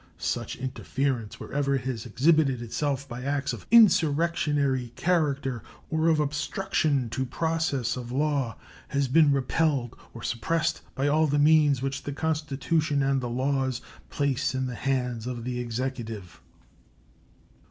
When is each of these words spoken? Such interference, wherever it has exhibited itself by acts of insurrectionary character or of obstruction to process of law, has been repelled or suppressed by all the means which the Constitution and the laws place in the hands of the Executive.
Such 0.17 0.55
interference, 0.55 1.39
wherever 1.39 1.75
it 1.75 1.83
has 1.83 2.07
exhibited 2.07 2.59
itself 2.59 3.07
by 3.07 3.21
acts 3.21 3.53
of 3.53 3.67
insurrectionary 3.69 4.87
character 4.95 5.61
or 5.91 6.07
of 6.07 6.19
obstruction 6.19 7.07
to 7.11 7.23
process 7.23 7.95
of 7.95 8.11
law, 8.11 8.57
has 8.87 9.07
been 9.07 9.31
repelled 9.31 9.95
or 10.15 10.23
suppressed 10.23 10.81
by 10.95 11.07
all 11.07 11.27
the 11.27 11.37
means 11.37 11.83
which 11.83 12.01
the 12.01 12.13
Constitution 12.13 13.03
and 13.03 13.21
the 13.21 13.29
laws 13.29 13.79
place 14.09 14.55
in 14.55 14.65
the 14.65 14.73
hands 14.73 15.27
of 15.27 15.43
the 15.43 15.59
Executive. 15.59 16.41